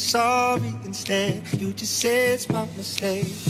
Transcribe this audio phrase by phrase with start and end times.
[0.00, 1.42] Sorry instead.
[1.60, 3.49] You just say it's my mistake.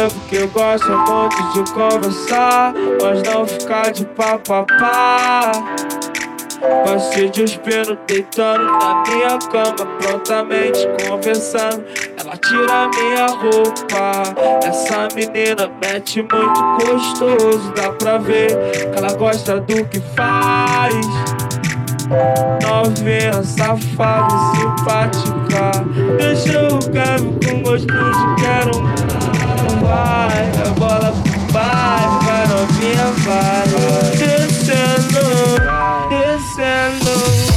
[0.00, 5.52] nego que gosta muito de conversar, mas não ficar de papapá.
[6.84, 11.84] Passei de espelho deitando na minha cama, prontamente conversando.
[12.18, 14.22] Ela tira minha roupa.
[14.64, 18.56] Essa menina mete muito gostoso, dá pra ver
[18.90, 20.94] que ela gosta do que faz.
[22.62, 25.84] Novinha, safada, simpática.
[26.18, 29.19] Deixa o carro com gosto de quero.
[29.90, 31.12] Vai, a bola
[31.50, 33.66] vai, vai, novinha, vai.
[34.16, 35.24] Descendo,
[36.08, 37.49] descendo,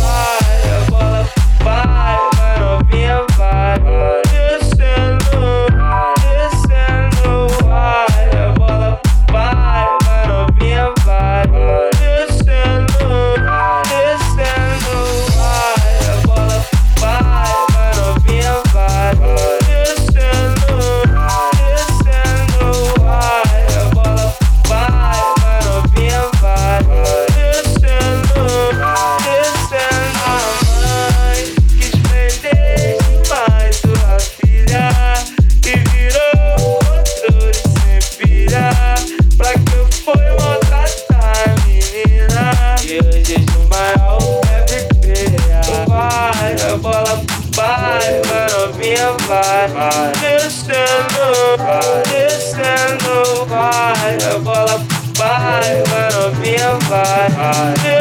[56.58, 57.93] your vibe.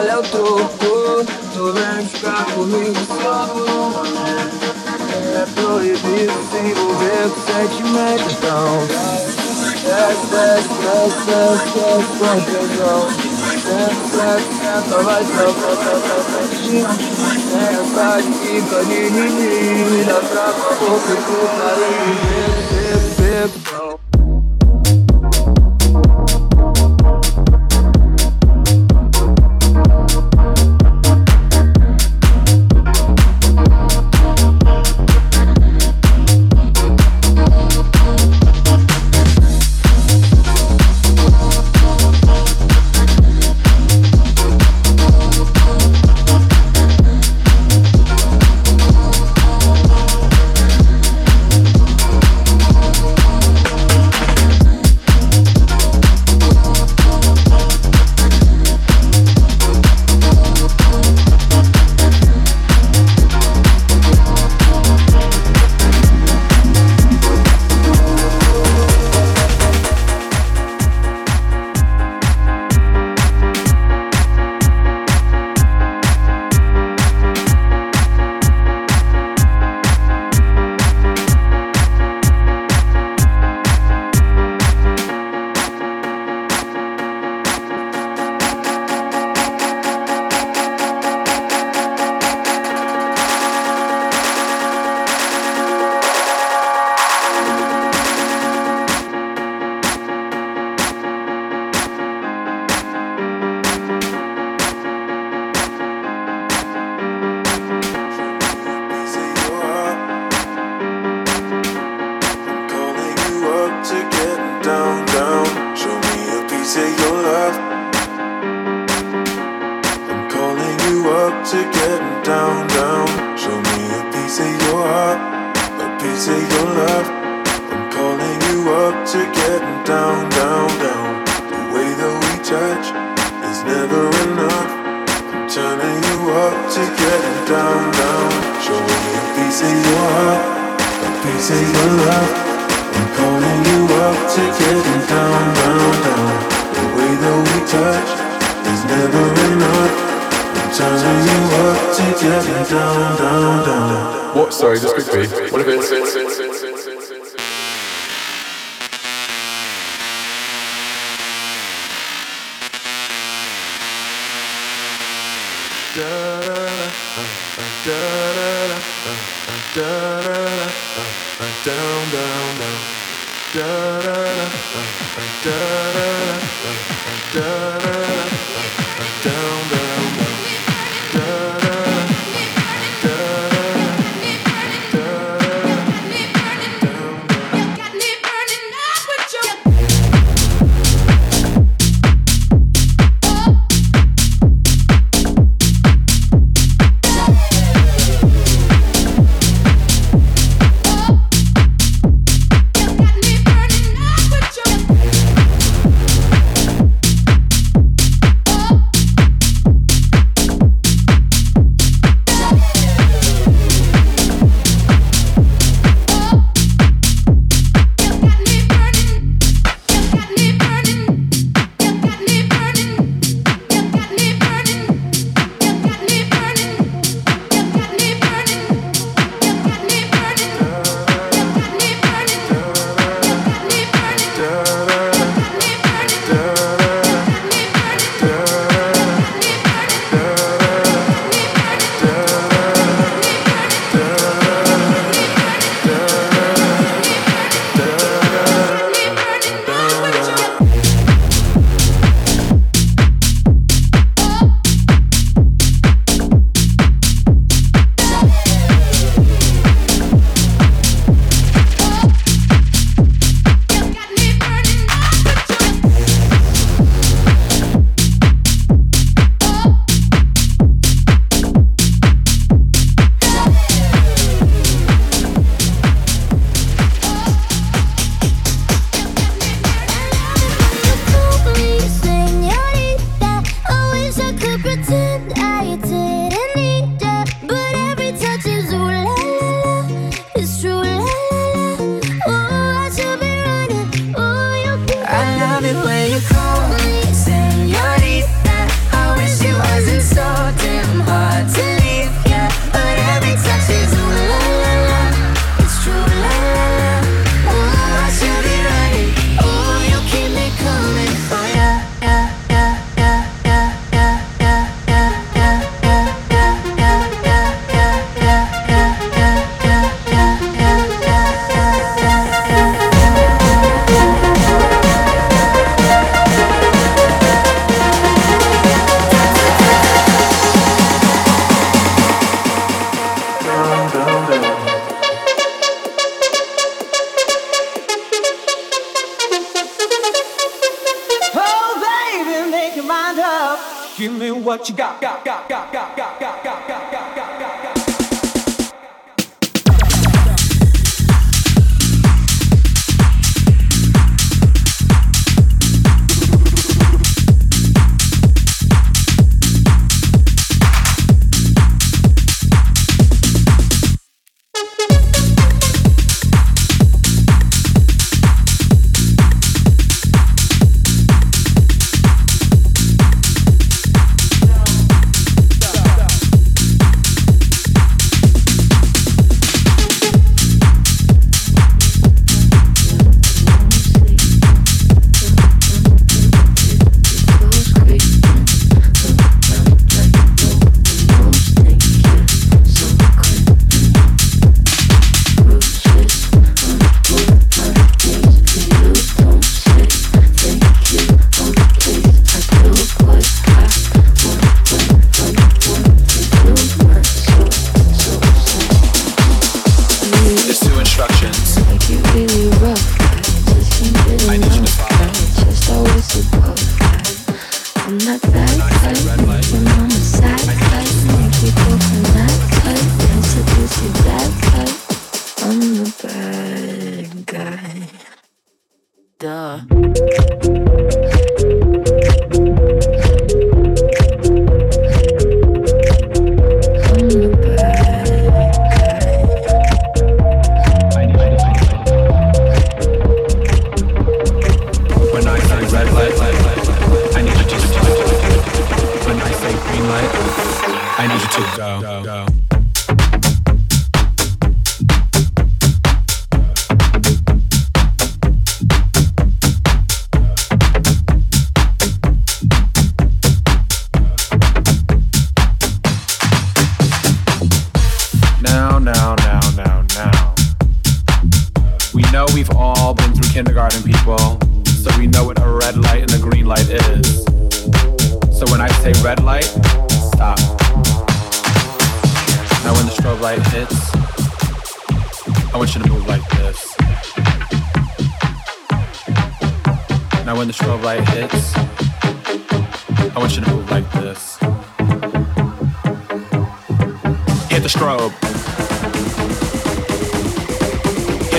[0.00, 3.36] olha o troco Tu vem ficar comigo só.
[5.32, 8.70] É proibido se envolver com sentimento então
[9.80, 13.00] Desce, desce, desce, desce, desce com tesão
[13.60, 16.40] Senta, é senta, senta, vai, salva, salva, salva
[17.50, 22.14] Senta de canini, dá pra boca e pro carinho
[22.70, 23.79] Bebe, bebe, bebe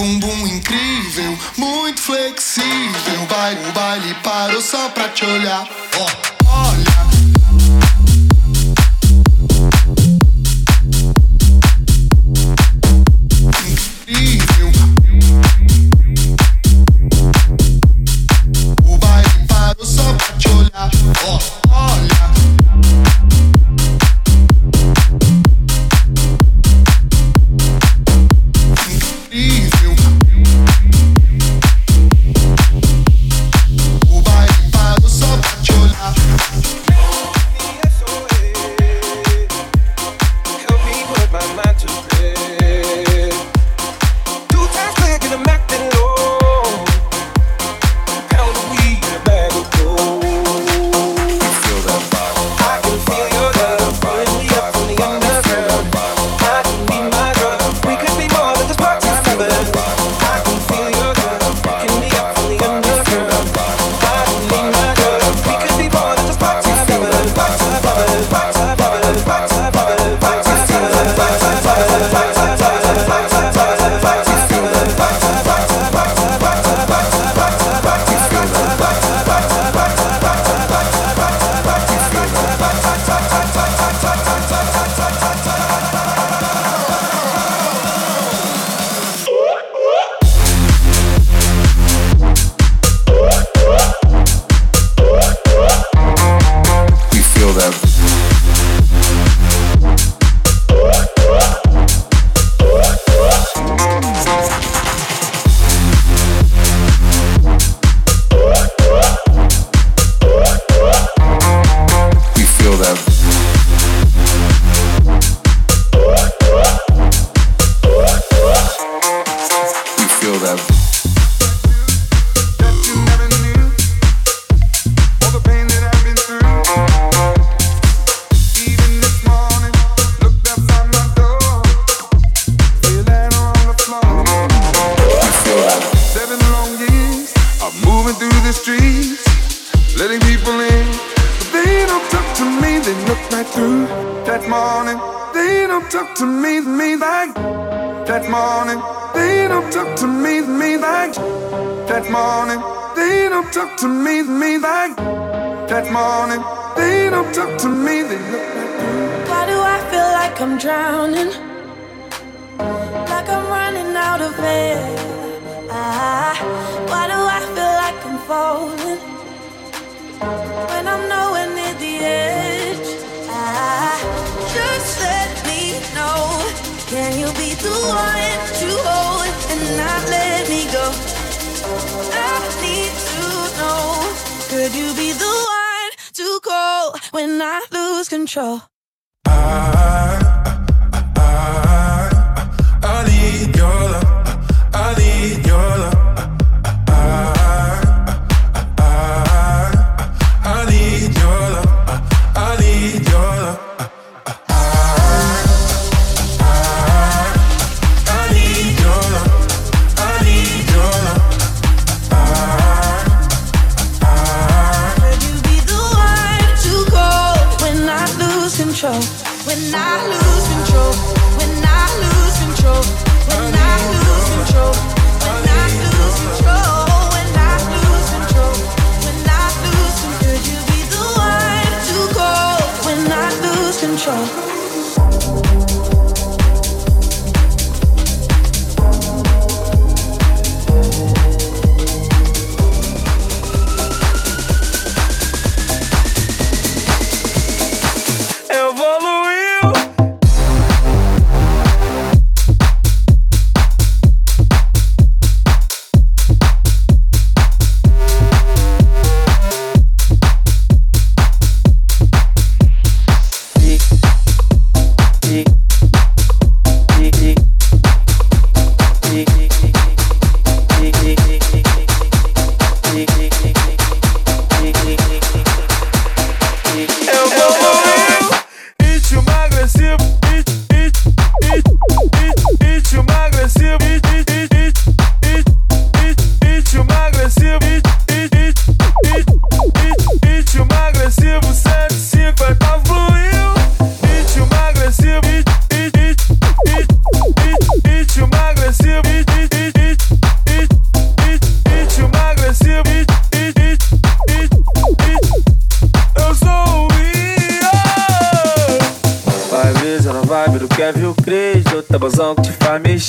[0.00, 3.26] bumbum incrível, muito flexível.
[3.28, 5.68] Vai, o baile parou só pra te olhar.
[5.98, 6.48] Oh.
[6.48, 7.09] Olha.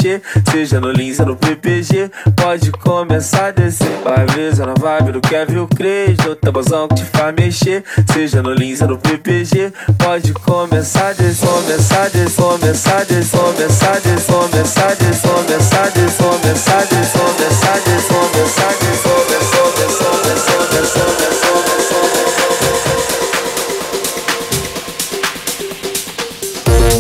[0.01, 5.13] Mexer Seja no Lins ou no PPG Pode começar a descer Vai brisa na vibe
[5.13, 9.71] do Kevin Cres Do tabuzão que te faz mexer Seja no Lins ou no PPG
[9.97, 14.95] Pode começar a descer Começar a descer Começar a descer Começar a descer Começar a
[14.95, 18.73] descer Começar a descer Começar a descer Começar a descer Começar a descer Começar a
[18.73, 21.61] descer Começar a descer Começar a descer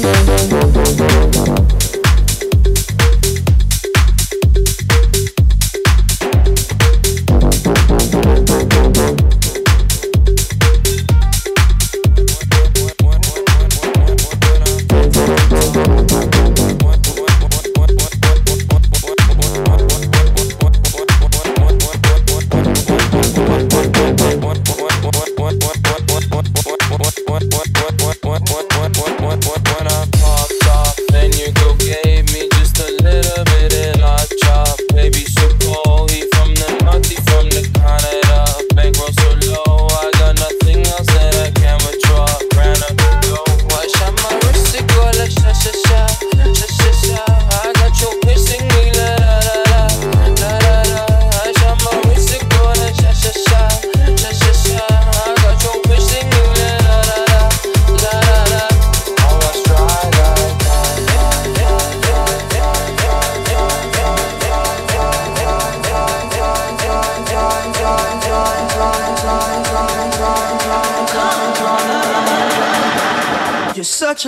[0.01, 0.30] When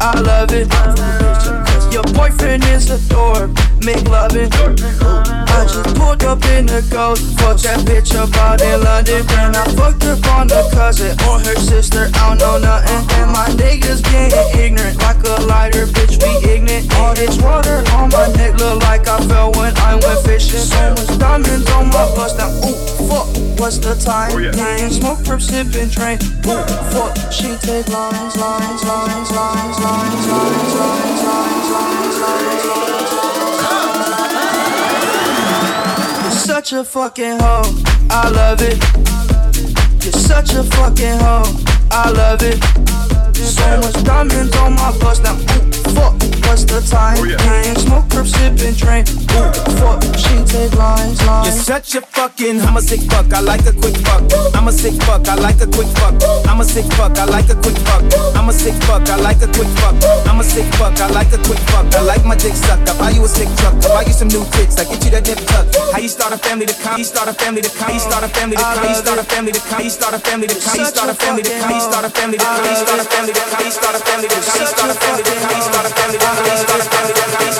[0.00, 0.68] I love it.
[1.92, 3.50] Your boyfriend is a dork.
[3.84, 4.50] Make loving.
[4.52, 7.38] I just pulled up in the ghost.
[7.40, 9.24] Fuck that bitch up out in London.
[9.38, 12.10] And I fucked up on the cousin or her sister.
[12.14, 13.02] I don't know nothing.
[13.20, 14.98] And my niggas getting ignorant.
[15.00, 16.92] Like a lighter, bitch, we ignorant.
[16.96, 19.76] All this water on my neck look like I fell when
[20.38, 20.60] situation.
[20.60, 22.50] So much diamonds on my bust now.
[22.50, 23.26] Ooh, fuck,
[23.58, 24.32] what's the time?
[24.32, 24.88] Oh, yeah.
[24.88, 26.18] Smoke, perp, sipping, train.
[26.46, 29.78] Ooh, fuck, she take lines, lines, lines, lines, lines,
[36.66, 37.62] such a fucking hoe.
[38.10, 38.76] I love it.
[40.04, 41.44] You're such a fucking hoe.
[41.92, 42.58] I love it.
[43.36, 45.36] So much diamonds on my bust now.
[45.94, 47.18] Fuck what's the time?
[47.18, 47.36] Oh, yeah.
[47.36, 49.04] Can't smoke, perp, sipping, train.
[49.36, 51.46] Ooh, fuck, she take lines, lines.
[51.46, 54.22] You're such a fucking, I'm a sick fuck, I like a quick fuck.
[54.54, 56.14] I'm a sick fuck, I like a quick fuck.
[56.48, 58.02] I'm a sick fuck, I like a quick fuck.
[58.36, 59.94] I'm a sick fuck, I like a quick fuck.
[60.26, 61.86] I'm a sick fuck, I like a quick fuck.
[61.94, 62.88] I like my dick sucked.
[62.88, 63.74] I buy you a sick truck.
[63.84, 64.78] I buy you some new tits.
[64.78, 65.66] I get you that dip tuck.
[65.92, 66.98] How you start a family to come?
[66.98, 67.92] You start a family to come.
[67.92, 68.84] You start a family to come.
[68.88, 69.82] You start a family to come.
[69.82, 70.76] You start a family to come.
[70.76, 71.72] You start a family to come.
[71.74, 72.70] You start a family to come.
[72.70, 73.64] You start a family to come.
[73.64, 74.60] You start a family to come.
[74.60, 75.56] You start a family to come.
[75.56, 76.35] You start a family to come.
[76.36, 77.55] Stop, stop, stop,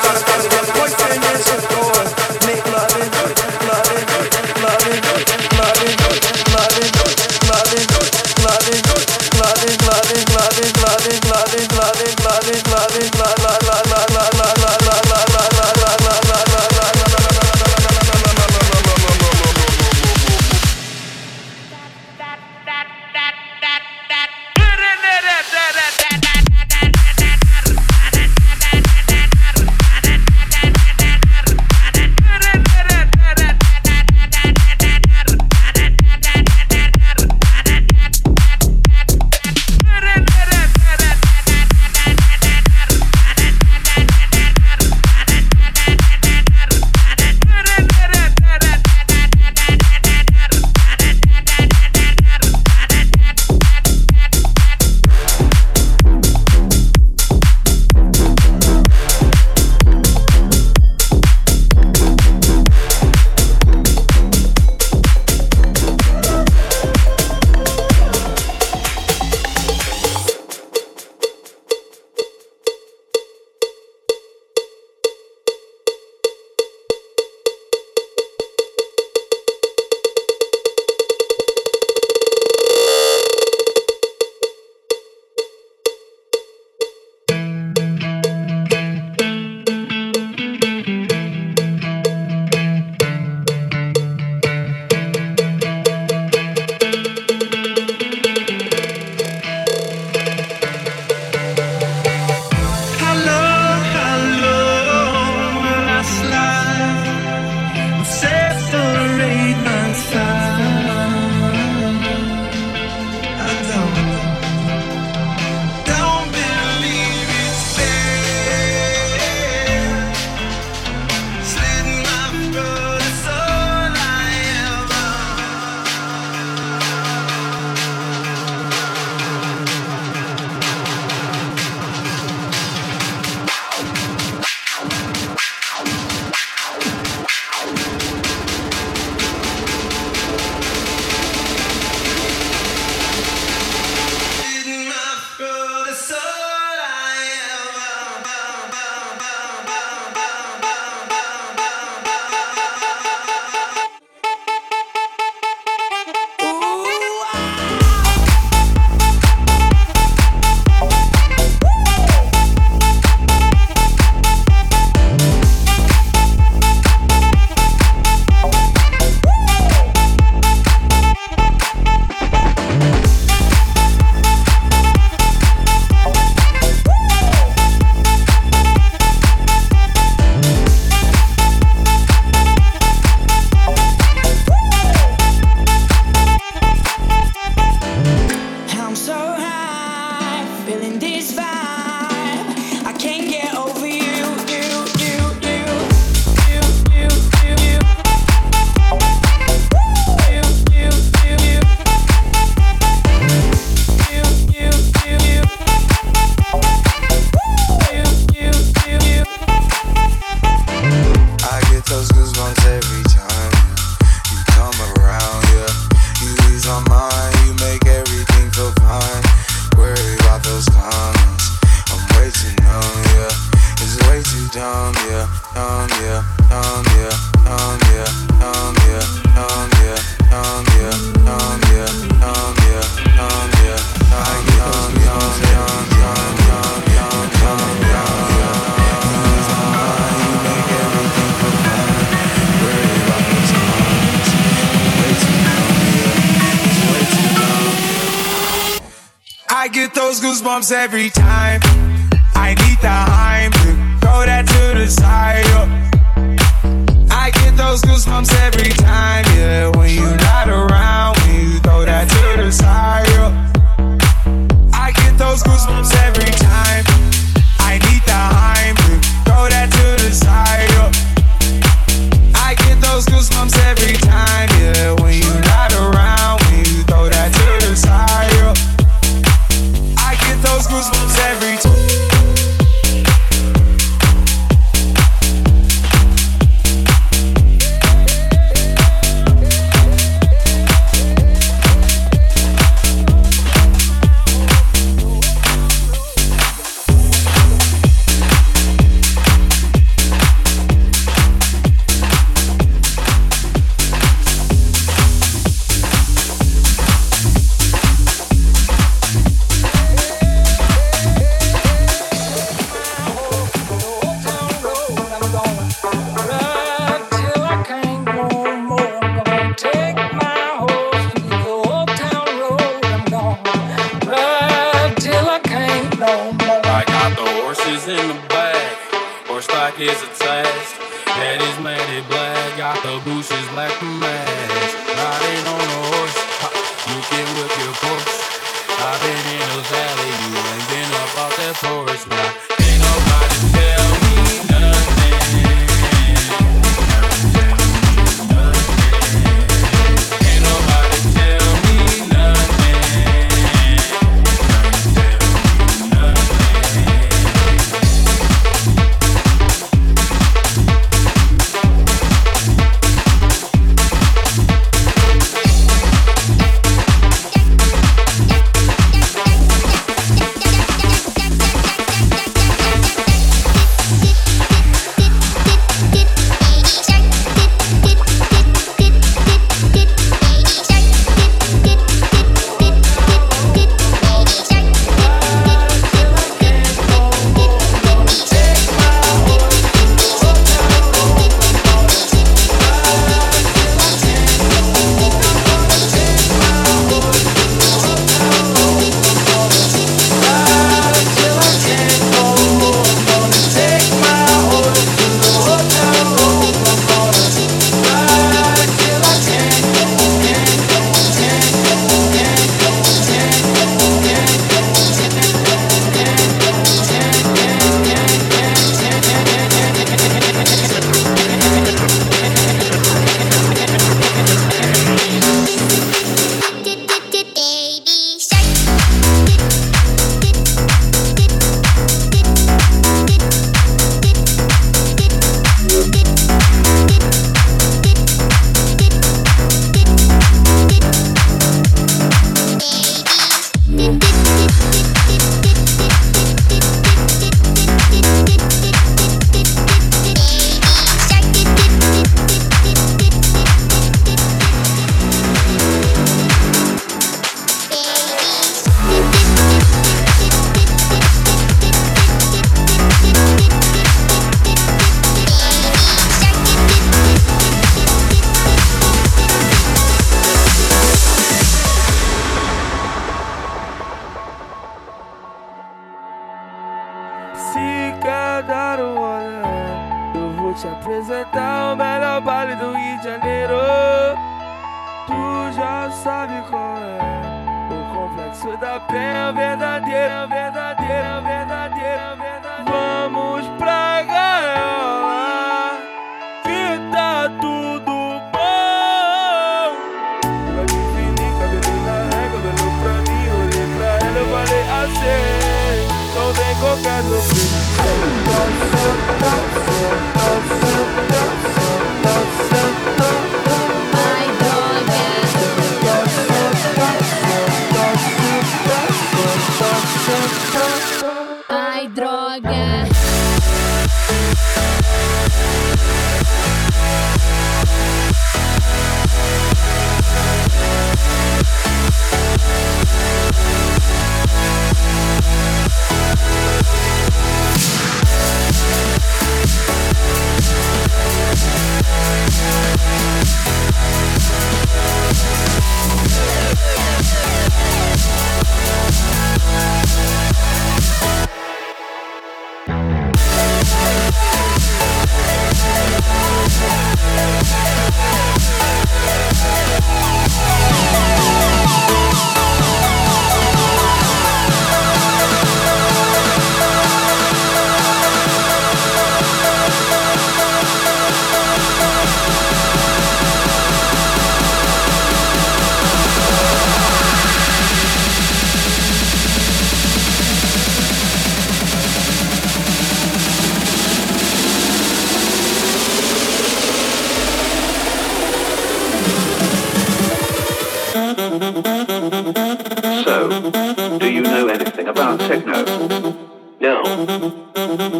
[595.46, 596.82] No.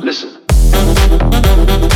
[0.03, 0.43] Listen.
[0.51, 1.96] Listen.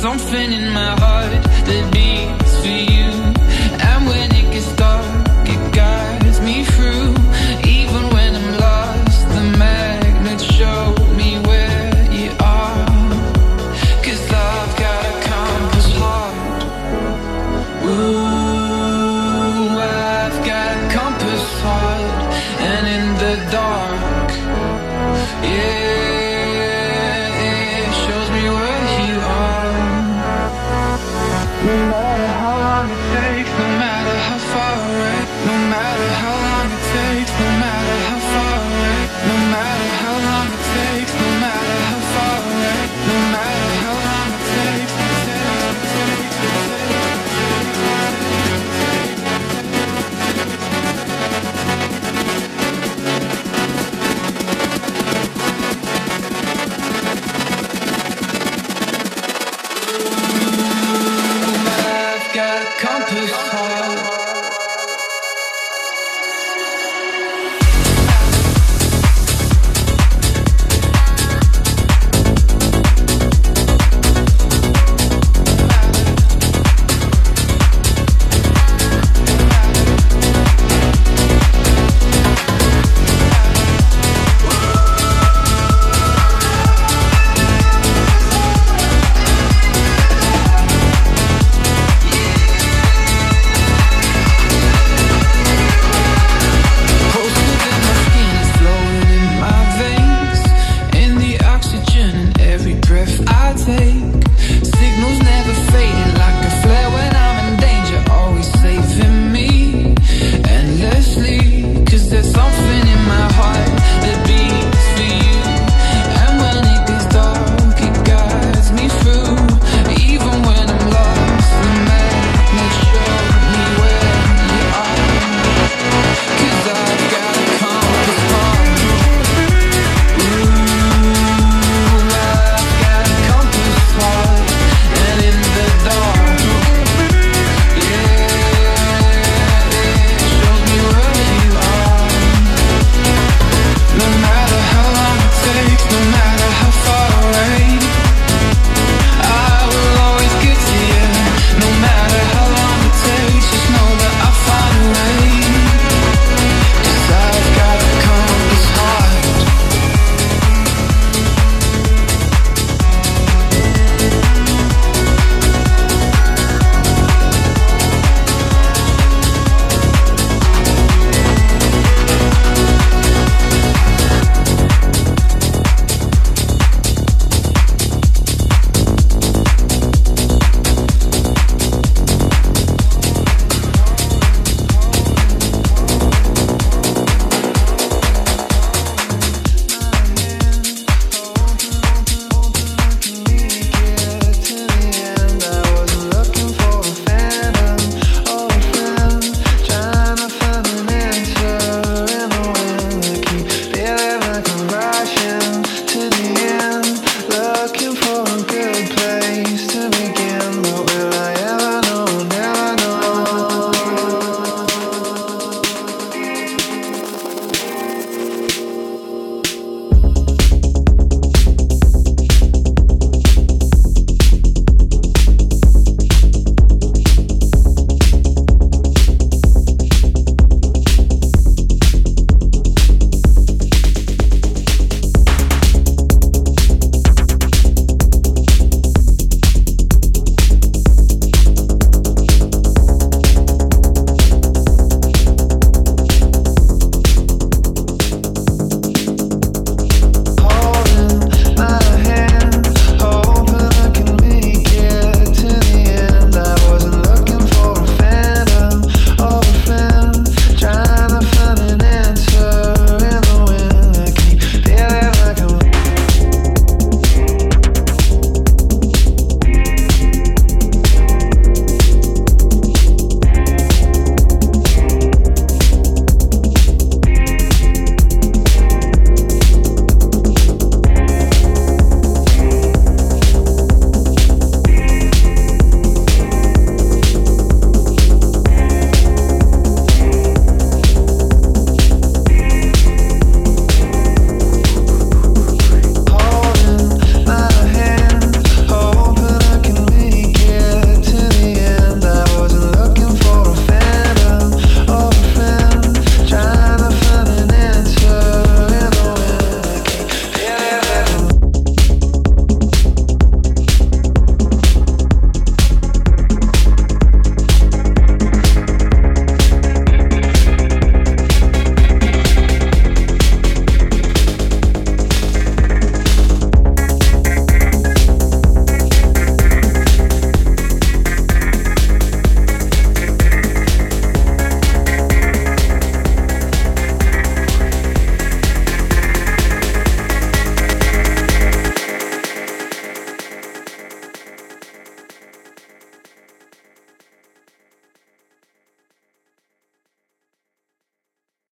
[0.00, 1.99] something in my heart that.